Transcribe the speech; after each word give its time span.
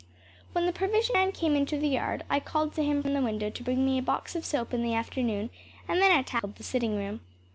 When 0.53 0.65
the 0.65 0.73
provision 0.73 1.13
man 1.13 1.31
came 1.31 1.55
into 1.55 1.77
the 1.77 1.89
yard 1.89 2.23
I 2.27 2.39
called 2.39 2.73
to 2.73 2.83
him 2.83 3.03
from 3.03 3.13
the 3.13 3.21
window 3.21 3.51
to 3.51 3.63
bring 3.63 3.85
me 3.85 3.99
a 3.99 4.01
box 4.01 4.35
of 4.35 4.43
soap 4.43 4.73
in 4.73 4.81
the 4.81 4.95
afternoon, 4.95 5.51
and 5.87 6.01
then 6.01 6.11
I 6.11 6.23
tackled 6.23 6.55
the 6.55 6.63
sitting 6.63 6.95
room. 6.95 7.19